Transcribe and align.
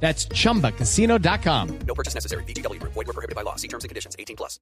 That's 0.00 0.28
chumbacasino.com. 0.28 1.68
No 1.86 1.94
purchase 1.94 2.14
necessary. 2.14 2.44
BGW. 2.44 2.78
Void 2.80 3.06
were 3.06 3.12
prohibited 3.14 3.34
by 3.34 3.42
law. 3.42 3.56
See 3.56 3.68
terms 3.68 3.84
and 3.84 3.88
conditions. 3.90 4.14
18 4.18 4.36
plus. 4.36 4.60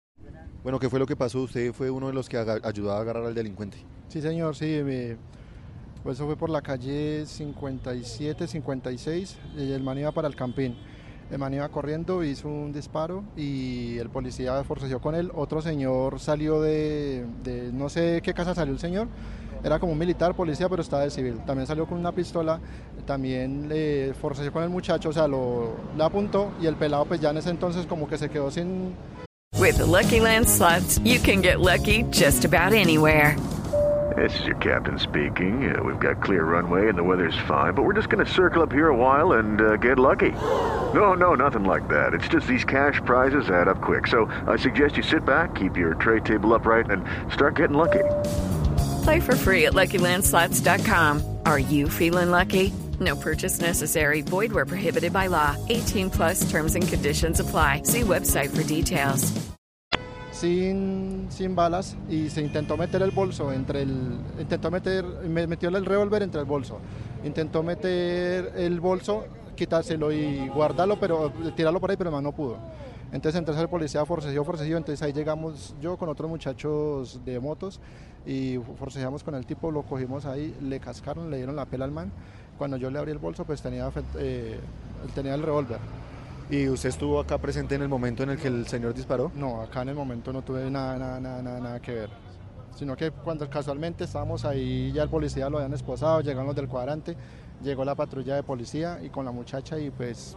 Bueno, 0.63 0.79
¿qué 0.79 0.89
fue 0.89 0.99
lo 0.99 1.07
que 1.07 1.17
pasó? 1.17 1.43
Usted 1.43 1.73
fue 1.75 1.91
uno 1.91 2.07
de 2.07 2.15
los 2.15 2.29
que 2.29 2.39
ayudó 2.39 2.93
a 2.93 3.01
agarrar 3.01 3.25
al 3.27 3.35
delincuente. 3.35 3.77
Sí, 4.09 4.23
señor, 4.23 4.57
sí. 4.57 4.81
me- 4.85 5.17
pues 6.03 6.17
eso 6.19 6.27
fue 6.27 6.37
por 6.37 6.51
la 6.51 6.61
calle 6.63 7.25
57, 7.27 8.47
56. 8.47 9.37
Y 9.57 9.73
el 9.73 9.83
man 9.83 9.99
iba 9.99 10.13
para 10.13 10.29
el 10.29 10.37
campín. 10.37 10.77
El 11.31 11.39
man 11.39 11.53
iba 11.55 11.67
corriendo, 11.71 12.23
hizo 12.23 12.49
un 12.49 12.73
disparo 12.73 13.25
y 13.37 13.97
el 13.99 14.11
policía 14.11 14.63
forcejeó 14.65 15.01
con 15.01 15.15
él. 15.15 15.31
Otro 15.35 15.61
señor 15.63 16.21
salió 16.21 16.61
de, 16.61 17.27
de- 17.43 17.73
no 17.73 17.89
sé 17.89 18.01
de 18.01 18.23
qué 18.23 18.33
casa 18.35 18.55
salió 18.55 18.73
el 18.75 18.79
señor. 18.81 19.09
Era 19.65 19.79
como 19.79 19.93
un 19.93 19.99
militar, 19.99 20.35
policía, 20.35 20.69
pero 20.69 20.83
estaba 20.83 21.03
de 21.03 21.11
civil. 21.11 21.41
También 21.47 21.67
salió 21.67 21.87
con 21.87 21.99
una 21.99 22.13
pistola. 22.13 22.61
También 23.07 23.69
le 23.69 24.13
forcejeó 24.13 24.53
con 24.53 24.63
el 24.63 24.69
muchacho, 24.69 25.09
o 25.09 25.13
sea, 25.13 25.27
lo, 25.27 25.75
le 25.97 26.05
apuntó 26.05 26.53
y 26.61 26.67
el 26.67 26.77
pelado 26.77 27.07
pues 27.07 27.21
ya 27.21 27.31
en 27.31 27.39
ese 27.39 27.51
entonces 27.51 27.87
como 27.87 28.07
que 28.07 28.19
se 28.19 28.29
quedó 28.29 28.51
sin, 28.51 28.95
With 29.65 29.79
the 29.79 29.87
Lucky 29.87 30.21
Land 30.21 30.47
slots, 30.49 30.99
you 30.99 31.19
can 31.19 31.41
get 31.41 31.59
lucky 31.59 32.03
just 32.11 32.45
about 32.45 32.75
anywhere. 32.75 33.35
This 34.15 34.39
is 34.39 34.47
your 34.47 34.57
captain 34.57 34.99
speaking. 34.99 35.75
Uh, 35.75 35.83
we've 35.83 35.99
got 35.99 36.23
clear 36.23 36.45
runway 36.45 36.89
and 36.89 36.99
the 36.99 37.03
weather's 37.03 37.39
fine, 37.49 37.73
but 37.73 37.83
we're 37.83 37.95
just 37.95 38.11
going 38.11 38.25
to 38.25 38.31
circle 38.31 38.63
up 38.63 38.71
here 38.71 38.89
a 38.89 38.95
while 38.95 39.33
and 39.39 39.61
uh, 39.61 39.77
get 39.77 39.99
lucky. 39.99 40.33
No, 40.93 41.15
no, 41.15 41.35
nothing 41.35 41.65
like 41.65 41.89
that. 41.89 42.13
It's 42.13 42.29
just 42.29 42.47
these 42.47 42.65
cash 42.65 43.01
prizes 43.07 43.49
add 43.49 43.69
up 43.69 43.81
quick. 43.81 44.07
So 44.07 44.27
I 44.47 44.57
suggest 44.57 44.99
you 44.99 45.03
sit 45.03 45.25
back, 45.25 45.55
keep 45.55 45.79
your 45.79 45.95
tray 45.95 46.21
table 46.21 46.53
upright, 46.53 46.91
and 46.91 47.03
start 47.33 47.57
getting 47.57 47.77
lucky. 47.77 48.05
Play 49.05 49.21
for 49.21 49.37
free 49.37 49.67
at 49.67 49.75
LuckyLandSlots.com. 49.75 51.23
Are 51.45 51.59
you 51.59 51.89
feeling 51.91 52.31
lucky? 52.31 52.73
No 53.01 53.17
purchase 53.17 53.61
necessary. 53.61 54.23
Void 54.23 54.53
where 54.53 54.65
prohibited 54.65 55.13
by 55.13 55.27
law. 55.27 55.57
18 55.69 56.11
plus 56.11 56.51
terms 56.51 56.75
and 56.75 56.89
conditions 56.89 57.41
apply. 57.41 57.83
See 57.85 58.01
website 58.01 58.51
for 58.57 58.63
details. 58.63 59.33
sin, 60.33 61.27
sin 61.31 61.55
balas 61.55 61.97
y 62.09 62.29
se 62.29 62.41
intentó 62.41 62.77
meter 62.77 63.03
el 63.03 63.13
bolso 63.13 63.53
entre 63.53 63.83
el 63.83 64.19
intentó 64.41 64.69
meter 64.69 65.05
me 65.05 65.47
metió 65.47 65.69
el 65.69 65.87
revólver 65.87 66.23
entre 66.23 66.41
el 66.41 66.47
bolso 66.47 66.81
intentó 67.23 67.63
meter 67.63 68.53
el 68.57 68.81
bolso 68.81 69.27
quitárselo 69.55 70.11
y 70.11 70.49
guardarlo 70.49 70.99
pero 70.99 71.31
tirarlo 71.55 71.81
por 71.81 71.91
ahí 71.93 71.97
pero 71.97 72.21
no 72.21 72.33
pudo 72.33 72.59
entonces 73.15 73.39
entonces 73.39 73.63
el 73.63 73.69
policía 73.69 74.05
forcejeó 74.05 74.45
forcejeó 74.45 74.77
entonces 74.77 75.01
ahí 75.03 75.13
llegamos 75.13 75.75
yo 75.81 75.97
con 75.97 76.09
otros 76.09 76.29
muchachos 76.29 77.21
de 77.25 77.39
motos 77.39 77.81
y 78.27 78.59
forcejeamos 78.79 79.23
con 79.23 79.37
el 79.37 79.47
tipo 79.47 79.71
lo 79.71 79.83
cogimos 79.83 80.27
ahí 80.27 80.55
le 80.61 80.81
cascaron 80.81 81.31
le 81.31 81.37
dieron 81.39 81.55
la 81.55 81.65
pela 81.65 81.85
al 81.85 81.93
man 81.93 82.11
cuando 82.59 82.77
yo 82.77 82.91
le 82.91 82.99
abrí 82.99 83.13
el 83.13 83.19
bolso 83.19 83.45
pues 83.45 83.63
tenía 83.63 83.91
eh, 84.19 84.59
tenía 85.15 85.35
el 85.35 85.43
revólver 85.43 85.79
¿Y 86.51 86.69
usted 86.69 86.91
estuvo 86.91 87.21
acá 87.21 87.39
presente 87.39 87.75
en 87.75 87.81
el 87.81 87.89
momento 87.89 88.23
en 88.23 88.31
el 88.31 88.39
que 88.39 88.49
el 88.49 88.67
señor 88.67 88.93
disparó? 88.93 89.33
no, 89.35 89.63
acá 89.63 89.81
en 89.81 89.89
el 89.89 89.95
momento 89.95 90.31
no 90.31 90.43
tuve 90.43 90.71
nada, 90.71 90.99
nada, 90.99 91.19
nada, 91.19 91.43
nada, 91.43 91.61
nada 91.61 91.81
que 91.81 91.95
ver. 91.95 92.11
Sino 92.77 92.95
que 92.97 93.11
cuando 93.13 93.49
casualmente 93.49 94.05
estábamos 94.05 94.45
ahí, 94.45 94.93
ya 94.93 95.05
el 95.05 95.09
policía 95.09 95.49
lo 95.49 95.57
habían 95.57 95.73
esposado, 95.73 96.21
llegaron 96.21 96.47
los 96.47 96.55
del 96.55 96.69
cuadrante, 96.69 97.17
llegó 97.63 97.83
la 97.85 97.95
patrulla 97.95 98.35
de 98.35 98.43
policía 98.43 99.01
y 99.03 99.09
con 99.09 99.25
la 99.25 99.31
muchacha 99.31 99.79
y 99.79 99.89
pues 99.91 100.37